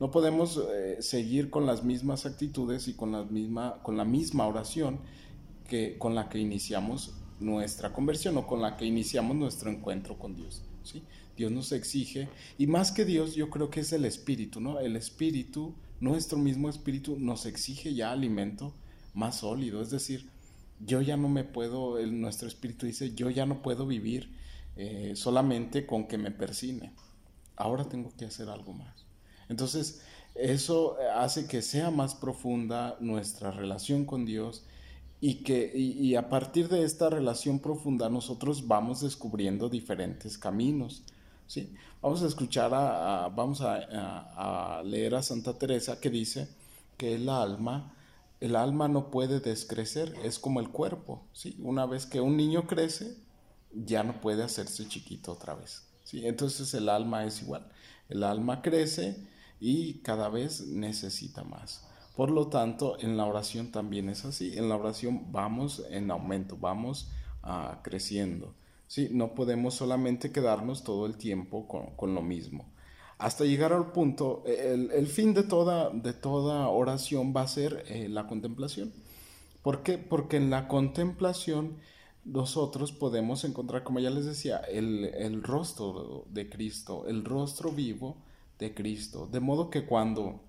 No 0.00 0.10
podemos 0.10 0.60
eh, 0.72 0.96
seguir 1.00 1.50
con 1.50 1.66
las 1.66 1.84
mismas 1.84 2.26
actitudes 2.26 2.88
y 2.88 2.94
con 2.94 3.12
la 3.12 3.24
misma, 3.24 3.82
con 3.82 3.96
la 3.96 4.04
misma 4.04 4.46
oración 4.46 5.00
que, 5.68 5.98
con 5.98 6.14
la 6.14 6.28
que 6.28 6.38
iniciamos 6.38 7.14
nuestra 7.40 7.92
conversión 7.92 8.36
o 8.36 8.46
con 8.46 8.62
la 8.62 8.76
que 8.76 8.84
iniciamos 8.84 9.36
nuestro 9.36 9.70
encuentro 9.70 10.18
con 10.18 10.34
Dios. 10.34 10.62
¿sí? 10.82 11.02
Dios 11.36 11.50
nos 11.50 11.72
exige, 11.72 12.28
y 12.58 12.66
más 12.66 12.92
que 12.92 13.04
Dios, 13.04 13.34
yo 13.34 13.48
creo 13.50 13.70
que 13.70 13.80
es 13.80 13.92
el 13.92 14.04
Espíritu, 14.04 14.60
¿no? 14.60 14.78
El 14.80 14.96
Espíritu, 14.96 15.74
nuestro 16.00 16.38
mismo 16.38 16.68
Espíritu, 16.68 17.16
nos 17.18 17.46
exige 17.46 17.94
ya 17.94 18.12
alimento 18.12 18.74
más 19.14 19.38
sólido, 19.38 19.80
es 19.80 19.90
decir, 19.90 20.28
yo 20.84 21.00
ya 21.00 21.16
no 21.16 21.28
me 21.28 21.44
puedo, 21.44 21.98
el, 21.98 22.20
nuestro 22.20 22.48
Espíritu 22.48 22.86
dice, 22.86 23.14
yo 23.14 23.30
ya 23.30 23.46
no 23.46 23.62
puedo 23.62 23.86
vivir 23.86 24.30
eh, 24.76 25.12
solamente 25.14 25.86
con 25.86 26.06
que 26.06 26.18
me 26.18 26.30
persine, 26.30 26.92
ahora 27.56 27.88
tengo 27.88 28.12
que 28.16 28.26
hacer 28.26 28.48
algo 28.48 28.72
más. 28.74 29.06
Entonces, 29.48 30.02
eso 30.34 30.96
hace 31.14 31.46
que 31.46 31.62
sea 31.62 31.90
más 31.90 32.14
profunda 32.14 32.96
nuestra 33.00 33.50
relación 33.50 34.04
con 34.04 34.24
Dios 34.24 34.64
y 35.20 35.44
que 35.44 35.70
y, 35.76 36.16
a 36.16 36.28
partir 36.28 36.68
de 36.68 36.82
esta 36.82 37.08
relación 37.08 37.60
profunda 37.60 38.08
nosotros 38.08 38.66
vamos 38.66 39.02
descubriendo 39.02 39.68
diferentes 39.68 40.36
caminos. 40.36 41.04
¿sí? 41.46 41.72
Vamos 42.00 42.24
a 42.24 42.26
escuchar, 42.26 42.72
a, 42.74 43.28
vamos 43.28 43.60
a, 43.60 44.78
a, 44.78 44.82
leer 44.82 45.14
a 45.14 45.22
Santa 45.22 45.56
Teresa 45.56 46.00
que 46.00 46.10
dice 46.10 46.48
que 46.96 47.14
el 47.14 47.28
alma, 47.28 47.94
el 48.40 48.56
alma 48.56 48.88
no 48.88 49.12
puede 49.12 49.38
descrecer, 49.38 50.12
es 50.24 50.40
como 50.40 50.58
el 50.58 50.70
cuerpo. 50.70 51.22
¿sí? 51.32 51.56
Una 51.62 51.86
vez 51.86 52.04
que 52.06 52.20
un 52.20 52.36
niño 52.36 52.66
crece, 52.66 53.16
ya 53.72 54.02
no 54.02 54.20
puede 54.20 54.42
hacerse 54.42 54.88
chiquito 54.88 55.30
otra 55.30 55.54
vez. 55.54 55.84
¿sí? 56.02 56.26
Entonces 56.26 56.74
el 56.74 56.88
alma 56.88 57.24
es 57.24 57.42
igual. 57.42 57.70
El 58.08 58.22
alma 58.24 58.62
crece 58.62 59.16
y 59.60 59.94
cada 60.00 60.28
vez 60.28 60.66
necesita 60.66 61.44
más. 61.44 61.86
Por 62.16 62.30
lo 62.30 62.48
tanto, 62.48 62.98
en 63.00 63.16
la 63.16 63.24
oración 63.24 63.70
también 63.70 64.08
es 64.08 64.24
así. 64.24 64.56
En 64.58 64.68
la 64.68 64.76
oración 64.76 65.32
vamos 65.32 65.82
en 65.90 66.10
aumento, 66.10 66.56
vamos 66.58 67.10
ah, 67.42 67.80
creciendo. 67.82 68.54
¿sí? 68.86 69.08
No 69.10 69.34
podemos 69.34 69.74
solamente 69.74 70.30
quedarnos 70.30 70.84
todo 70.84 71.06
el 71.06 71.16
tiempo 71.16 71.66
con, 71.96 72.14
lo 72.14 72.22
mismo. 72.22 72.66
Hasta 73.18 73.44
llegar 73.44 73.72
al 73.72 73.92
punto, 73.92 74.42
el, 74.44 75.06
fin 75.06 75.32
de 75.32 75.44
toda, 75.44 75.90
de 75.90 76.12
toda 76.12 76.68
oración 76.68 77.32
va 77.34 77.42
a 77.42 77.48
ser 77.48 77.84
eh, 77.88 78.08
la 78.08 78.26
contemplación. 78.26 78.92
¿Por 79.62 79.82
qué? 79.82 79.96
Porque 79.96 80.36
en 80.36 80.50
la 80.50 80.68
contemplación 80.68 81.78
nosotros 82.24 82.92
podemos 82.92 83.44
encontrar, 83.44 83.82
como 83.82 83.98
ya 84.00 84.10
les 84.10 84.24
decía, 84.24 84.58
el, 84.58 85.04
el 85.04 85.42
rostro 85.42 86.24
de 86.30 86.48
Cristo, 86.48 87.06
el 87.08 87.24
rostro 87.24 87.70
vivo 87.70 88.16
de 88.58 88.74
Cristo. 88.74 89.28
De 89.30 89.40
modo 89.40 89.70
que 89.70 89.84
cuando 89.84 90.40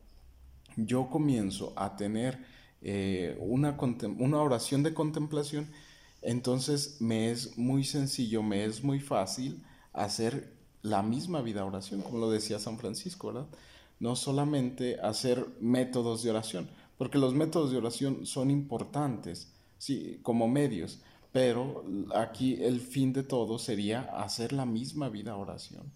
yo 0.77 1.10
comienzo 1.10 1.74
a 1.75 1.96
tener 1.96 2.39
eh, 2.82 3.38
una, 3.39 3.77
una 4.20 4.42
oración 4.42 4.84
de 4.84 4.94
contemplación, 4.94 5.68
entonces 6.22 6.98
me 7.00 7.32
es 7.32 7.58
muy 7.58 7.84
sencillo, 7.84 8.44
me 8.44 8.65
es 8.65 8.84
muy 8.84 9.00
fácil 9.00 9.63
hacer 9.94 10.53
la 10.82 11.01
misma 11.01 11.42
vida 11.42 11.65
oración, 11.65 12.01
como 12.01 12.18
lo 12.18 12.30
decía 12.30 12.60
San 12.60 12.77
Francisco, 12.77 13.27
¿verdad? 13.27 13.48
No 14.00 14.15
solamente 14.15 15.00
hacer 15.00 15.48
métodos 15.60 16.24
de 16.24 16.32
oración, 16.32 16.70
porque 16.98 17.18
los 17.18 17.34
métodos 17.34 17.72
de 17.72 17.77
oración 17.77 18.25
son 18.25 18.51
importantes, 18.51 19.51
sí, 19.77 20.20
como 20.24 20.48
medios, 20.48 21.01
pero 21.33 21.83
aquí 22.15 22.63
el 22.63 22.79
fin 22.79 23.11
de 23.11 23.23
todo 23.23 23.59
sería 23.59 24.03
hacer 24.15 24.53
la 24.53 24.65
misma 24.65 25.09
vida 25.09 25.35
oración. 25.35 25.91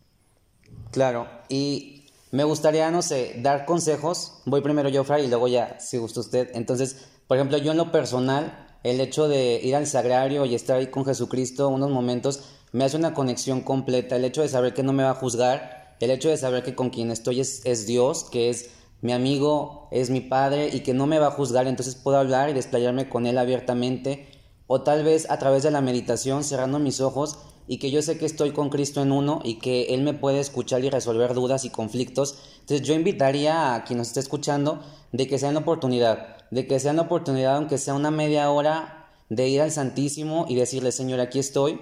Claro, 0.91 1.27
y 1.47 2.07
me 2.31 2.43
gustaría, 2.43 2.91
no 2.91 3.01
sé, 3.01 3.35
dar 3.41 3.65
consejos. 3.65 4.41
Voy 4.45 4.61
primero 4.61 4.89
yo, 4.89 5.03
Fray, 5.03 5.25
y 5.25 5.29
luego 5.29 5.47
ya, 5.47 5.79
si 5.79 5.97
gusta 5.97 6.19
usted. 6.19 6.49
Entonces, 6.55 7.07
por 7.27 7.37
ejemplo, 7.37 7.57
yo 7.59 7.71
en 7.71 7.77
lo 7.77 7.91
personal, 7.91 8.67
el 8.83 8.99
hecho 8.99 9.27
de 9.27 9.61
ir 9.63 9.75
al 9.75 9.87
sagrario 9.87 10.43
y 10.45 10.55
estar 10.55 10.77
ahí 10.77 10.87
con 10.87 11.05
Jesucristo 11.05 11.69
unos 11.69 11.91
momentos, 11.91 12.43
me 12.71 12.83
hace 12.83 12.97
una 12.97 13.13
conexión 13.13 13.61
completa. 13.61 14.15
El 14.15 14.25
hecho 14.25 14.41
de 14.41 14.49
saber 14.49 14.73
que 14.73 14.83
no 14.83 14.91
me 14.91 15.03
va 15.03 15.11
a 15.11 15.15
juzgar, 15.15 15.95
el 15.99 16.09
hecho 16.09 16.29
de 16.29 16.37
saber 16.37 16.63
que 16.63 16.75
con 16.75 16.89
quien 16.89 17.11
estoy 17.11 17.39
es, 17.41 17.61
es 17.63 17.85
Dios, 17.85 18.25
que 18.25 18.49
es 18.49 18.71
mi 19.01 19.13
amigo, 19.13 19.87
es 19.91 20.09
mi 20.09 20.21
padre 20.21 20.69
y 20.73 20.79
que 20.81 20.95
no 20.95 21.05
me 21.05 21.19
va 21.19 21.27
a 21.27 21.31
juzgar, 21.31 21.67
entonces 21.67 21.95
puedo 21.95 22.17
hablar 22.17 22.49
y 22.49 22.53
desplayarme 22.53 23.07
con 23.07 23.27
él 23.27 23.37
abiertamente. 23.37 24.36
O 24.67 24.81
tal 24.81 25.03
vez 25.03 25.29
a 25.29 25.39
través 25.39 25.63
de 25.63 25.71
la 25.71 25.81
meditación, 25.81 26.43
cerrando 26.43 26.77
mis 26.79 27.01
ojos, 27.01 27.39
y 27.67 27.79
que 27.79 27.91
yo 27.91 28.01
sé 28.01 28.17
que 28.17 28.25
estoy 28.25 28.51
con 28.51 28.69
Cristo 28.69 29.01
en 29.01 29.11
uno 29.11 29.41
y 29.43 29.55
que 29.55 29.93
Él 29.93 30.01
me 30.01 30.13
puede 30.13 30.39
escuchar 30.39 30.83
y 30.83 30.89
resolver 30.89 31.33
dudas 31.33 31.65
y 31.65 31.69
conflictos. 31.69 32.37
Entonces 32.61 32.87
yo 32.87 32.93
invitaría 32.93 33.75
a 33.75 33.83
quien 33.83 33.97
nos 33.97 34.07
esté 34.07 34.21
escuchando 34.21 34.79
de 35.11 35.27
que 35.27 35.37
sea 35.37 35.49
una 35.49 35.59
oportunidad, 35.59 36.37
de 36.49 36.65
que 36.65 36.79
sea 36.79 36.93
una 36.93 37.03
oportunidad 37.03 37.57
aunque 37.57 37.77
sea 37.77 37.93
una 37.93 38.11
media 38.11 38.49
hora 38.51 39.09
de 39.29 39.49
ir 39.49 39.61
al 39.61 39.71
Santísimo 39.71 40.45
y 40.47 40.55
decirle, 40.55 40.93
Señor, 40.93 41.19
aquí 41.19 41.39
estoy, 41.39 41.81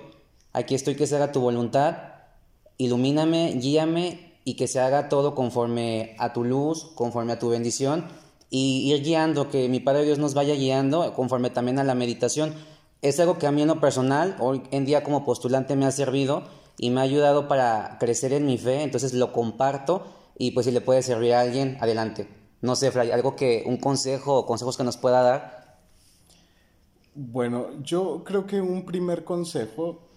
aquí 0.54 0.74
estoy 0.74 0.96
que 0.96 1.06
se 1.06 1.16
haga 1.16 1.32
tu 1.32 1.40
voluntad, 1.40 1.98
ilumíname, 2.78 3.54
guíame 3.54 4.40
y 4.44 4.56
que 4.56 4.68
se 4.68 4.80
haga 4.80 5.08
todo 5.08 5.36
conforme 5.36 6.16
a 6.18 6.34
tu 6.34 6.44
luz, 6.44 6.92
conforme 6.96 7.34
a 7.34 7.40
tu 7.40 7.50
bendición 7.50 8.06
y 8.50 8.92
ir 8.92 9.04
guiando, 9.04 9.50
que 9.50 9.70
mi 9.70 9.80
Padre 9.80 10.06
Dios 10.06 10.18
nos 10.18 10.34
vaya 10.34 10.56
guiando 10.56 11.14
conforme 11.14 11.50
también 11.50 11.78
a 11.78 11.84
la 11.84 11.94
meditación 11.94 12.56
es 13.08 13.20
algo 13.20 13.38
que 13.38 13.46
a 13.46 13.52
mí 13.52 13.62
en 13.62 13.68
lo 13.68 13.80
personal, 13.80 14.36
hoy 14.40 14.64
en 14.72 14.84
día 14.84 15.04
como 15.04 15.24
postulante 15.24 15.76
me 15.76 15.86
ha 15.86 15.92
servido 15.92 16.44
y 16.78 16.90
me 16.90 17.02
ha 17.02 17.04
ayudado 17.04 17.48
para 17.48 17.98
crecer 18.00 18.34
en 18.34 18.48
mi 18.48 18.58
fe, 18.58 18.82
entonces 18.82 19.14
lo 19.14 19.32
comparto 19.32 20.04
y 20.40 20.52
pues 20.52 20.66
si 20.66 20.72
le 20.72 20.82
puede 20.82 21.04
servir 21.04 21.34
a 21.34 21.42
alguien, 21.42 21.78
adelante. 21.82 22.28
No 22.62 22.76
sé, 22.76 22.92
Fray, 22.92 23.12
algo 23.12 23.36
que, 23.36 23.64
un 23.68 23.78
consejo 23.78 24.40
o 24.40 24.46
consejos 24.48 24.76
que 24.76 24.84
nos 24.84 24.98
pueda 24.98 25.22
dar. 25.22 25.78
Bueno, 27.14 27.68
yo 27.84 28.24
creo 28.24 28.48
que 28.48 28.60
un 28.60 28.86
primer 28.86 29.24
consejo 29.24 30.10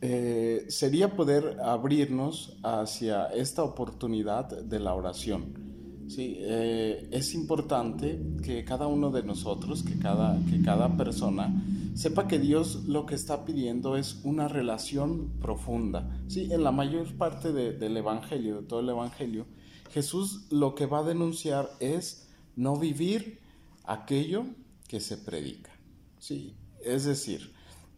eh, 0.00 0.64
sería 0.68 1.16
poder 1.16 1.58
abrirnos 1.60 2.56
hacia 2.62 3.26
esta 3.26 3.64
oportunidad 3.64 4.44
de 4.46 4.78
la 4.78 4.94
oración. 4.94 5.77
Sí, 6.08 6.38
eh, 6.40 7.06
es 7.10 7.34
importante 7.34 8.18
que 8.42 8.64
cada 8.64 8.86
uno 8.86 9.10
de 9.10 9.22
nosotros, 9.22 9.82
que 9.82 9.98
cada, 9.98 10.40
que 10.46 10.62
cada 10.62 10.96
persona, 10.96 11.52
sepa 11.94 12.26
que 12.26 12.38
Dios 12.38 12.84
lo 12.86 13.04
que 13.04 13.14
está 13.14 13.44
pidiendo 13.44 13.96
es 13.96 14.20
una 14.24 14.48
relación 14.48 15.32
profunda. 15.40 16.18
Sí, 16.26 16.48
en 16.50 16.64
la 16.64 16.72
mayor 16.72 17.12
parte 17.16 17.52
del 17.52 17.96
Evangelio, 17.96 18.62
de 18.62 18.66
todo 18.66 18.80
el 18.80 18.88
Evangelio, 18.88 19.46
Jesús 19.90 20.46
lo 20.50 20.74
que 20.74 20.86
va 20.86 21.00
a 21.00 21.02
denunciar 21.02 21.68
es 21.78 22.28
no 22.56 22.76
vivir 22.76 23.40
aquello 23.84 24.46
que 24.88 25.00
se 25.00 25.18
predica. 25.18 25.72
Sí, 26.18 26.54
es 26.84 27.04
decir, 27.04 27.52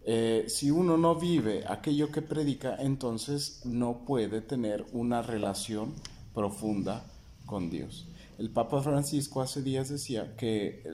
eh, 0.04 0.46
si 0.48 0.72
uno 0.72 0.96
no 0.96 1.14
vive 1.14 1.64
aquello 1.68 2.10
que 2.10 2.22
predica, 2.22 2.74
entonces 2.80 3.62
no 3.64 4.04
puede 4.04 4.40
tener 4.40 4.84
una 4.92 5.22
relación 5.22 5.94
profunda 6.34 7.04
con 7.50 7.68
Dios. 7.68 8.06
El 8.38 8.48
Papa 8.48 8.80
Francisco 8.80 9.42
hace 9.42 9.60
días 9.60 9.88
decía 9.88 10.36
que 10.36 10.84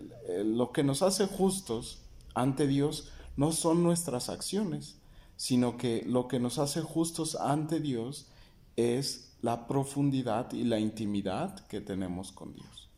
lo 0.42 0.72
que 0.72 0.82
nos 0.82 1.02
hace 1.02 1.26
justos 1.26 1.98
ante 2.34 2.66
Dios 2.66 3.10
no 3.36 3.52
son 3.52 3.82
nuestras 3.82 4.30
acciones, 4.30 4.96
sino 5.36 5.76
que 5.76 6.02
lo 6.06 6.28
que 6.28 6.40
nos 6.40 6.58
hace 6.58 6.80
justos 6.80 7.36
ante 7.36 7.78
Dios 7.78 8.28
es 8.76 9.36
la 9.42 9.66
profundidad 9.66 10.50
y 10.54 10.64
la 10.64 10.80
intimidad 10.80 11.66
que 11.66 11.82
tenemos 11.82 12.32
con 12.32 12.54
Dios. 12.54 12.88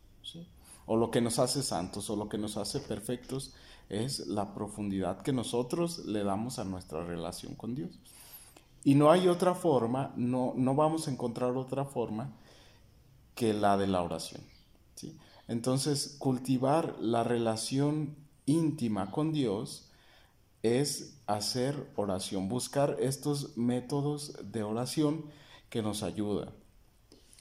O 0.85 0.95
lo 0.95 1.11
que 1.11 1.21
nos 1.21 1.37
hace 1.37 1.61
santos 1.61 2.09
o 2.09 2.15
lo 2.15 2.29
que 2.29 2.37
nos 2.37 2.55
hace 2.55 2.79
perfectos 2.79 3.53
es 3.89 4.25
la 4.25 4.53
profundidad 4.53 5.21
que 5.21 5.33
nosotros 5.33 6.05
le 6.05 6.23
damos 6.23 6.59
a 6.59 6.63
nuestra 6.63 7.03
relación 7.03 7.55
con 7.55 7.75
Dios. 7.75 7.99
Y 8.85 8.95
no 8.95 9.11
hay 9.11 9.27
otra 9.27 9.53
forma, 9.53 10.13
no, 10.15 10.53
no 10.55 10.73
vamos 10.75 11.07
a 11.07 11.11
encontrar 11.11 11.57
otra 11.57 11.83
forma 11.83 12.31
que 13.39 13.53
la 13.53 13.77
de 13.77 13.87
la 13.87 14.01
oración. 14.01 14.41
¿sí? 14.95 15.17
Entonces, 15.47 16.17
cultivar 16.19 16.97
la 16.99 17.23
relación 17.23 18.17
íntima 18.45 19.11
con 19.11 19.31
Dios 19.31 19.89
es 20.61 21.21
hacer 21.25 21.89
oración, 21.95 22.49
buscar 22.49 22.97
estos 22.99 23.55
métodos 23.55 24.33
de 24.43 24.63
oración 24.63 25.23
que 25.69 25.81
nos 25.81 26.03
ayudan. 26.03 26.49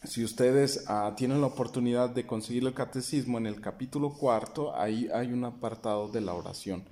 Si 0.05 0.23
ustedes 0.23 0.85
ah, 0.87 1.15
tienen 1.17 1.41
la 1.41 1.49
oportunidad 1.49 2.11
de 2.11 2.29
conseguir 2.29 2.65
el 2.65 2.75
catecismo 2.75 3.37
en 3.37 3.47
el 3.47 3.61
capítulo 3.61 4.13
cuarto, 4.13 4.77
ahí 4.77 5.09
hay 5.13 5.33
un 5.33 5.45
apartado 5.45 6.07
de 6.07 6.21
la 6.21 6.35
oración. 6.35 6.85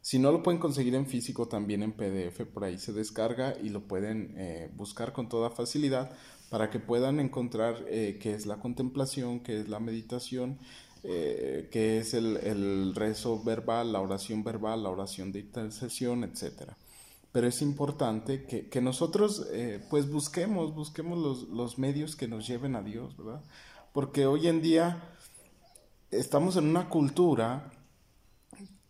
Si 0.00 0.20
no 0.20 0.30
lo 0.30 0.44
pueden 0.44 0.60
conseguir 0.60 0.94
en 0.94 1.06
físico, 1.06 1.48
también 1.48 1.82
en 1.82 1.90
PDF, 1.90 2.42
por 2.52 2.62
ahí 2.62 2.78
se 2.78 2.92
descarga 2.92 3.56
y 3.60 3.70
lo 3.70 3.88
pueden 3.88 4.34
eh, 4.36 4.70
buscar 4.76 5.12
con 5.12 5.28
toda 5.28 5.50
facilidad 5.50 6.12
para 6.50 6.70
que 6.70 6.78
puedan 6.78 7.20
encontrar 7.20 7.84
eh, 7.88 8.18
qué 8.20 8.34
es 8.34 8.46
la 8.46 8.56
contemplación, 8.56 9.40
qué 9.40 9.60
es 9.60 9.68
la 9.68 9.80
meditación 9.80 10.58
eh, 11.06 11.68
que 11.70 11.98
es 11.98 12.14
el, 12.14 12.94
rezo 12.94 13.42
verbal, 13.44 13.92
la 13.92 14.00
oración 14.00 14.42
verbal, 14.42 14.84
la 14.84 14.88
oración 14.88 15.32
de 15.32 15.40
intercesión, 15.40 16.24
etc. 16.24 16.72
Pero 17.30 17.46
es 17.46 17.60
importante 17.60 18.46
que, 18.46 18.80
nosotros 18.80 19.46
eh, 19.52 19.84
pues 19.90 20.10
busquemos, 20.10 20.74
busquemos 20.74 21.18
los, 21.18 21.48
los, 21.50 21.78
medios 21.78 22.16
que 22.16 22.26
nos 22.26 22.46
lleven 22.46 22.74
a 22.74 22.82
Dios, 22.82 23.18
¿verdad? 23.18 23.42
Porque 23.92 24.24
hoy 24.24 24.48
en 24.48 24.62
día 24.62 25.10
estamos 26.10 26.56
en 26.56 26.68
una 26.68 26.88
cultura 26.88 27.70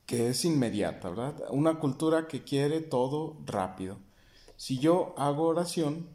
que 0.06 0.28
es 0.28 0.44
inmediata, 0.44 1.08
¿verdad? 1.08 1.34
Una 1.50 1.80
cultura 1.80 2.28
que 2.28 2.44
quiere 2.44 2.80
todo 2.80 3.38
rápido. 3.44 3.98
Si 4.56 4.78
yo 4.78 5.14
hago 5.18 5.48
oración, 5.48 6.06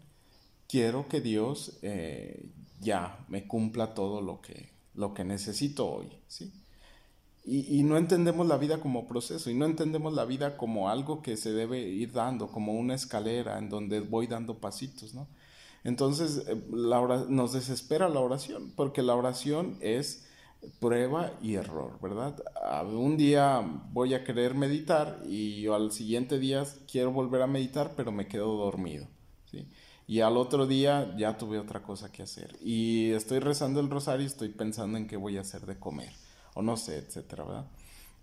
quiero 0.69 1.07
que 1.09 1.19
Dios 1.19 1.79
eh, 1.81 2.45
ya 2.79 3.25
me 3.27 3.47
cumpla 3.47 3.93
todo 3.93 4.21
lo 4.21 4.39
que, 4.39 4.69
lo 4.93 5.13
que 5.13 5.25
necesito 5.25 5.91
hoy, 5.91 6.07
¿sí? 6.27 6.53
Y, 7.45 7.81
no 7.81 7.97
entendemos 7.97 8.45
la 8.45 8.57
vida 8.57 8.79
como 8.79 9.07
proceso 9.07 9.49
y 9.49 9.55
no 9.55 9.65
entendemos 9.65 10.13
la 10.13 10.23
vida 10.25 10.55
como 10.55 10.89
algo 10.89 11.23
que 11.23 11.35
se 11.35 11.51
debe 11.51 11.79
ir 11.79 12.11
dando, 12.11 12.51
como 12.51 12.73
una 12.73 12.93
escalera 12.93 13.57
en 13.57 13.69
donde 13.69 14.01
voy 14.01 14.27
dando 14.27 14.59
pasitos, 14.59 15.15
¿no? 15.15 15.27
Entonces 15.83 16.43
eh, 16.47 16.61
nos 16.69 17.53
desespera 17.53 18.07
la 18.07 18.19
oración, 18.19 18.71
porque 18.75 19.01
la 19.01 19.15
oración 19.15 19.77
es 19.81 20.27
prueba 20.79 21.31
y 21.41 21.55
error, 21.55 21.97
¿verdad? 22.01 22.35
Un 22.93 23.17
día 23.17 23.61
voy 23.93 24.13
a 24.13 24.23
querer 24.23 24.53
meditar 24.53 25.19
y 25.27 25.65
al 25.67 25.91
siguiente 25.91 26.38
día 26.38 26.65
quiero 26.91 27.11
volver 27.11 27.41
a 27.41 27.47
meditar, 27.47 27.93
pero 27.95 28.11
me 28.11 28.27
quedo 28.27 28.57
dormido, 28.57 29.07
¿sí? 29.49 29.65
Y 30.09 30.21
al 30.21 30.37
otro 30.37 30.65
día 30.65 31.15
ya 31.19 31.37
tuve 31.37 31.59
otra 31.59 31.83
cosa 31.83 32.11
que 32.11 32.23
hacer. 32.23 32.57
Y 32.63 33.11
estoy 33.11 33.37
rezando 33.37 33.79
el 33.79 33.91
rosario 33.91 34.23
y 34.23 34.25
estoy 34.25 34.49
pensando 34.49 34.97
en 34.97 35.05
qué 35.05 35.17
voy 35.17 35.37
a 35.37 35.41
hacer 35.41 35.67
de 35.67 35.77
comer 35.77 36.11
o 36.55 36.63
no 36.63 36.77
sé, 36.77 36.97
etcétera, 36.97 37.43
¿verdad? 37.43 37.67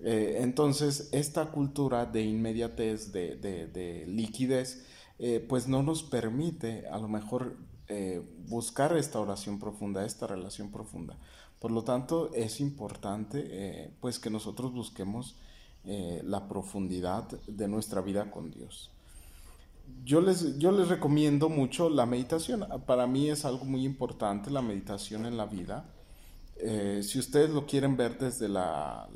Eh, 0.00 0.38
entonces, 0.40 1.08
esta 1.12 1.52
cultura 1.52 2.04
de 2.04 2.22
inmediatez, 2.22 3.12
de, 3.12 3.36
de, 3.36 4.04
liquidez, 4.08 4.84
eh, 5.20 5.38
pues 5.48 5.68
no 5.68 5.84
nos 5.84 6.02
permite 6.02 6.88
a 6.88 6.98
lo 6.98 7.06
mejor 7.06 7.56
eh, 7.86 8.20
buscar 8.48 8.96
esta 8.96 9.20
oración 9.20 9.60
profunda, 9.60 10.04
esta 10.04 10.26
relación 10.26 10.72
profunda. 10.72 11.16
Por 11.60 11.70
lo 11.70 11.84
tanto, 11.84 12.34
es 12.34 12.58
importante 12.58 13.92
pues 14.00 14.18
que 14.18 14.28
nosotros 14.28 14.72
busquemos 14.72 15.36
la 15.84 16.48
profundidad 16.48 17.28
de 17.46 17.68
nuestra 17.68 18.00
vida 18.00 18.28
con 18.32 18.50
Dios. 18.50 18.90
Yo 20.04 20.20
les, 20.20 20.58
yo 20.58 20.70
les 20.70 20.88
recomiendo 20.88 21.48
mucho 21.48 21.90
la 21.90 22.06
meditación. 22.06 22.64
Para 22.86 23.06
mí 23.06 23.28
es 23.28 23.44
algo 23.44 23.64
muy 23.64 23.84
importante 23.84 24.50
la 24.50 24.62
meditación 24.62 25.26
en 25.26 25.36
la 25.36 25.46
vida. 25.46 25.84
Eh, 26.58 27.00
si 27.02 27.18
ustedes 27.18 27.50
lo 27.50 27.66
quieren 27.66 27.96
ver 27.96 28.18
desde 28.18 28.48
la, 28.48 29.08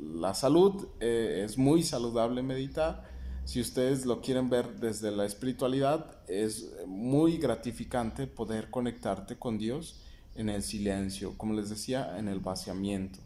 la, 0.00 0.34
salud, 0.34 0.88
eh, 1.00 1.42
es 1.44 1.58
muy 1.58 1.82
saludable 1.82 2.42
meditar. 2.42 3.04
Si 3.44 3.60
ustedes 3.60 4.06
lo 4.06 4.20
quieren 4.20 4.48
ver 4.48 4.80
desde 4.80 5.10
la 5.10 5.24
espiritualidad, 5.24 6.06
es 6.28 6.72
muy 6.86 7.38
gratificante 7.38 8.26
poder 8.26 8.70
conectarte 8.70 9.36
con 9.36 9.58
Dios 9.58 10.00
en 10.34 10.48
el 10.48 10.62
silencio, 10.62 11.36
como 11.36 11.54
les 11.54 11.68
decía, 11.68 12.18
en 12.18 12.28
el 12.28 12.40
vaciamiento. 12.40 13.18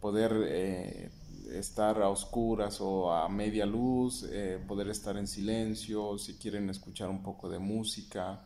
Poder 0.00 0.32
eh, 0.46 1.10
estar 1.58 2.00
a 2.02 2.08
oscuras 2.08 2.80
o 2.80 3.12
a 3.12 3.28
media 3.28 3.66
luz, 3.66 4.26
poder 4.66 4.88
estar 4.88 5.16
en 5.16 5.26
silencio, 5.26 6.18
si 6.18 6.34
quieren 6.34 6.68
escuchar 6.70 7.08
un 7.08 7.22
poco 7.22 7.48
de 7.48 7.58
música, 7.58 8.44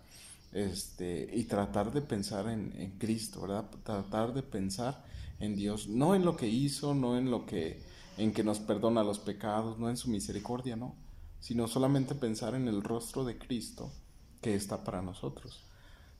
este, 0.52 1.28
y 1.34 1.44
tratar 1.44 1.92
de 1.92 2.00
pensar 2.00 2.48
en, 2.48 2.96
Cristo, 2.98 3.42
¿verdad? 3.42 3.68
Tratar 3.82 4.32
de 4.32 4.42
pensar 4.42 5.04
en 5.40 5.56
Dios, 5.56 5.88
no 5.88 6.14
en 6.14 6.24
lo 6.24 6.36
que 6.36 6.48
hizo, 6.48 6.94
no 6.94 7.18
en 7.18 7.30
lo 7.30 7.46
que, 7.46 7.82
en 8.16 8.32
que 8.32 8.42
nos 8.42 8.58
perdona 8.58 9.04
los 9.04 9.18
pecados, 9.18 9.78
no 9.78 9.90
en 9.90 9.96
su 9.96 10.10
misericordia, 10.10 10.76
no, 10.76 10.94
sino 11.40 11.68
solamente 11.68 12.14
pensar 12.14 12.54
en 12.54 12.66
el 12.66 12.82
rostro 12.82 13.24
de 13.24 13.38
Cristo 13.38 13.92
que 14.40 14.54
está 14.54 14.84
para 14.84 15.02
nosotros. 15.02 15.67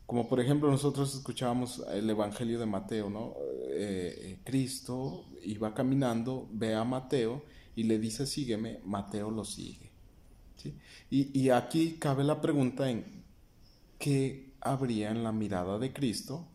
Como 0.08 0.26
por 0.26 0.40
ejemplo 0.40 0.70
nosotros 0.70 1.14
escuchábamos 1.14 1.84
el 1.92 2.08
Evangelio 2.08 2.58
de 2.58 2.64
Mateo, 2.64 3.10
¿no? 3.10 3.34
Eh, 3.68 4.16
eh, 4.18 4.38
Cristo 4.42 5.26
iba 5.42 5.74
caminando, 5.74 6.48
ve 6.50 6.74
a 6.74 6.82
Mateo 6.82 7.44
y 7.76 7.82
le 7.82 7.98
dice 7.98 8.26
sígueme, 8.26 8.80
Mateo 8.86 9.30
lo 9.30 9.44
sigue. 9.44 9.90
Y, 11.10 11.38
y 11.38 11.50
aquí 11.50 11.98
cabe 12.00 12.24
la 12.24 12.40
pregunta 12.40 12.88
en 12.88 13.22
¿qué 13.98 14.54
habría 14.62 15.10
en 15.10 15.22
la 15.22 15.30
mirada 15.30 15.78
de 15.78 15.92
Cristo 15.92 16.48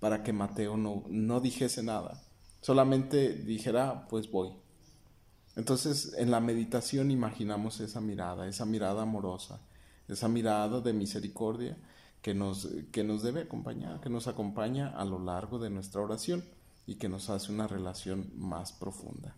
para 0.00 0.24
que 0.24 0.32
Mateo 0.32 0.76
no, 0.76 1.04
no 1.08 1.38
dijese 1.38 1.84
nada? 1.84 2.20
Solamente 2.60 3.34
dijera, 3.34 4.08
pues 4.08 4.28
voy. 4.28 4.50
Entonces, 5.54 6.12
en 6.18 6.32
la 6.32 6.40
meditación 6.40 7.12
imaginamos 7.12 7.78
esa 7.78 8.00
mirada, 8.00 8.48
esa 8.48 8.64
mirada 8.64 9.02
amorosa, 9.02 9.60
esa 10.08 10.26
mirada 10.26 10.80
de 10.80 10.92
misericordia 10.92 11.76
que 12.26 12.34
nos, 12.34 12.66
que 12.90 13.04
nos 13.04 13.22
debe 13.22 13.42
acompañar, 13.42 14.00
que 14.00 14.10
nos 14.10 14.26
acompaña 14.26 14.88
a 14.88 15.04
lo 15.04 15.20
largo 15.20 15.60
de 15.60 15.70
nuestra 15.70 16.00
oración 16.00 16.44
y 16.84 16.96
que 16.96 17.08
nos 17.08 17.30
hace 17.30 17.52
una 17.52 17.68
relación 17.68 18.32
más 18.34 18.72
profunda. 18.72 19.36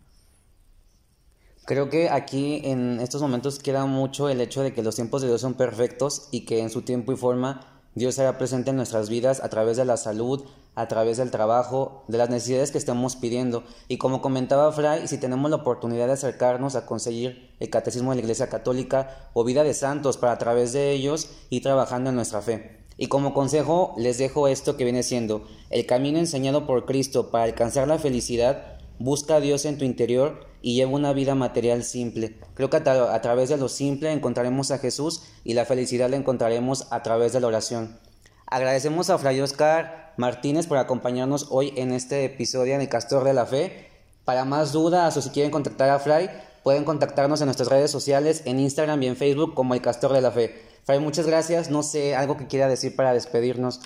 Creo 1.65 1.91
que 1.91 2.09
aquí 2.09 2.61
en 2.63 2.99
estos 2.99 3.21
momentos 3.21 3.59
queda 3.59 3.85
mucho 3.85 4.27
el 4.27 4.41
hecho 4.41 4.63
de 4.63 4.73
que 4.73 4.81
los 4.81 4.95
tiempos 4.95 5.21
de 5.21 5.27
Dios 5.27 5.39
son 5.39 5.53
perfectos 5.53 6.29
y 6.31 6.45
que 6.45 6.61
en 6.61 6.71
su 6.71 6.81
tiempo 6.81 7.13
y 7.13 7.15
forma 7.15 7.78
Dios 7.99 8.15
será 8.15 8.37
presente 8.37 8.69
en 8.69 8.77
nuestras 8.77 9.09
vidas 9.09 9.41
a 9.43 9.49
través 9.49 9.75
de 9.75 9.83
la 9.83 9.97
salud, 9.97 10.45
a 10.73 10.87
través 10.87 11.17
del 11.17 11.31
trabajo, 11.31 12.05
de 12.07 12.17
las 12.17 12.29
necesidades 12.29 12.71
que 12.71 12.77
estemos 12.77 13.17
pidiendo. 13.17 13.65
Y 13.89 13.97
como 13.97 14.21
comentaba 14.21 14.71
Fray, 14.71 15.05
si 15.09 15.17
tenemos 15.17 15.51
la 15.51 15.57
oportunidad 15.57 16.07
de 16.07 16.13
acercarnos 16.13 16.77
a 16.77 16.85
conseguir 16.85 17.51
el 17.59 17.69
catecismo 17.69 18.11
de 18.11 18.15
la 18.15 18.21
Iglesia 18.21 18.47
Católica 18.47 19.29
o 19.33 19.43
vida 19.43 19.65
de 19.65 19.73
santos 19.73 20.15
para 20.15 20.31
a 20.31 20.37
través 20.37 20.71
de 20.71 20.91
ellos 20.91 21.29
ir 21.49 21.61
trabajando 21.61 22.09
en 22.09 22.15
nuestra 22.15 22.41
fe. 22.41 22.85
Y 22.95 23.07
como 23.07 23.33
consejo 23.33 23.93
les 23.97 24.17
dejo 24.17 24.47
esto 24.47 24.77
que 24.77 24.85
viene 24.85 25.03
siendo 25.03 25.45
el 25.69 25.85
camino 25.85 26.19
enseñado 26.19 26.65
por 26.65 26.85
Cristo 26.85 27.31
para 27.31 27.43
alcanzar 27.43 27.89
la 27.89 27.99
felicidad 27.99 28.78
Busca 29.01 29.37
a 29.37 29.39
Dios 29.39 29.63
en 29.63 29.77
tu 29.77 29.85
interior 29.85 30.45
y 30.61 30.75
lleva 30.75 30.91
una 30.91 31.13
vida 31.13 31.33
material 31.33 31.85
simple. 31.85 32.35
Creo 32.53 32.69
que 32.69 32.75
a, 32.75 33.21
través 33.21 33.47
de 33.47 33.55
lo 33.55 33.69
simple 33.69 34.11
encontraremos 34.11 34.71
a 34.71 34.77
Jesús 34.77 35.23
y 35.45 35.53
la 35.53 35.63
felicidad 35.63 36.09
la 36.09 36.17
encontraremos 36.17 36.85
a 36.91 37.01
través 37.01 37.31
de 37.31 37.39
la 37.39 37.47
oración. 37.47 37.97
Agradecemos 38.45 39.09
a 39.09 39.17
Fray 39.17 39.39
Oscar 39.39 40.13
Martínez 40.17 40.67
por 40.67 40.77
acompañarnos 40.79 41.47
hoy 41.49 41.71
en 41.77 41.93
este 41.93 42.25
episodio 42.25 42.75
en 42.75 42.81
el 42.81 42.89
Castor 42.89 43.23
de 43.23 43.33
la 43.33 43.45
Fe. 43.45 43.87
Para 44.25 44.43
más 44.43 44.73
dudas 44.73 45.15
o 45.15 45.21
si 45.21 45.29
quieren 45.29 45.49
contactar 45.49 45.89
a 45.89 45.99
Fray, 45.99 46.29
pueden 46.63 46.83
contactarnos 46.83 47.39
en 47.39 47.45
nuestras 47.45 47.69
redes 47.69 47.91
sociales, 47.91 48.41
en 48.43 48.59
Instagram 48.59 49.01
y 49.01 49.07
en 49.07 49.15
Facebook 49.15 49.53
como 49.53 49.75
el 49.75 49.81
Castor 49.81 50.11
de 50.11 50.19
la 50.19 50.31
Fe. 50.31 50.61
Fray, 50.83 50.99
muchas 50.99 51.25
gracias. 51.25 51.69
No 51.69 51.83
sé, 51.83 52.15
algo 52.15 52.35
que 52.35 52.47
quiera 52.47 52.67
decir 52.67 52.97
para 52.97 53.13
despedirnos. 53.13 53.79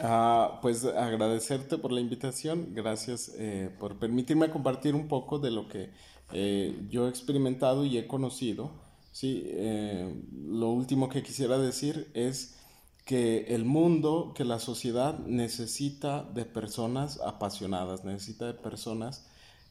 Ah, 0.00 0.60
pues 0.62 0.84
agradecerte 0.84 1.76
por 1.76 1.90
la 1.90 2.00
invitación, 2.00 2.72
gracias 2.72 3.32
eh, 3.36 3.74
por 3.80 3.98
permitirme 3.98 4.48
compartir 4.48 4.94
un 4.94 5.08
poco 5.08 5.40
de 5.40 5.50
lo 5.50 5.68
que 5.68 5.90
eh, 6.32 6.86
yo 6.88 7.06
he 7.06 7.10
experimentado 7.10 7.84
y 7.84 7.98
he 7.98 8.06
conocido. 8.06 8.70
Sí, 9.10 9.42
eh, 9.46 10.22
lo 10.32 10.70
último 10.70 11.08
que 11.08 11.24
quisiera 11.24 11.58
decir 11.58 12.10
es 12.14 12.56
que 13.04 13.46
el 13.54 13.64
mundo, 13.64 14.32
que 14.36 14.44
la 14.44 14.60
sociedad 14.60 15.18
necesita 15.20 16.22
de 16.22 16.44
personas 16.44 17.20
apasionadas, 17.20 18.04
necesita 18.04 18.46
de 18.46 18.54
personas 18.54 19.26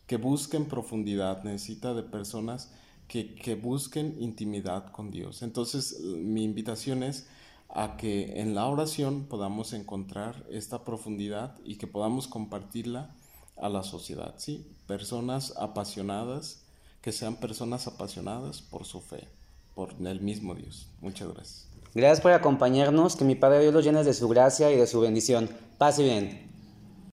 que 0.08 0.18
busquen 0.18 0.66
profundidad, 0.66 1.44
necesita 1.44 1.94
de 1.94 2.04
personas 2.04 2.74
que, 3.08 3.36
que 3.36 3.56
busquen 3.56 4.18
intimidad 4.20 4.92
con 4.92 5.10
Dios. 5.10 5.42
Entonces, 5.42 6.02
mi 6.02 6.44
invitación 6.44 7.04
es 7.04 7.28
a 7.70 7.98
que 7.98 8.40
en 8.42 8.56
la 8.56 8.66
oración 8.68 9.26
podamos 9.26 9.74
encontrar 9.74 10.46
esta 10.50 10.84
profundidad 10.84 11.56
y 11.64 11.76
que 11.76 11.88
podamos 11.88 12.28
compartirla 12.28 13.16
a 13.58 13.70
la 13.70 13.84
sociedad, 13.84 14.36
¿sí? 14.38 14.66
Personas 14.88 15.54
apasionadas, 15.58 16.62
que 17.02 17.12
sean 17.12 17.36
personas 17.36 17.88
apasionadas 17.88 18.62
por 18.62 18.86
su 18.86 19.02
fe, 19.02 19.28
por 19.76 19.94
el 20.00 20.22
mismo 20.22 20.56
Dios. 20.56 20.88
Muchas 21.02 21.34
gracias. 21.34 21.68
Gracias 21.94 22.22
por 22.22 22.32
acompañarnos, 22.32 23.16
que 23.16 23.26
mi 23.26 23.36
Padre 23.36 23.62
Dios 23.62 23.74
los 23.74 23.84
llene 23.84 24.04
de 24.04 24.14
su 24.14 24.28
gracia 24.28 24.72
y 24.72 24.78
de 24.78 24.88
su 24.88 25.00
bendición. 25.00 25.50
Pase 25.78 26.04
bien. 26.04 26.57